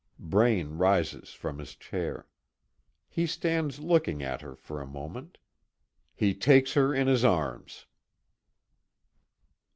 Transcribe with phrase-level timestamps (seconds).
[0.17, 2.25] Braine rises from his chair.
[3.07, 5.37] He stands looking at her for a moment.
[6.15, 7.85] He takes her in his arms.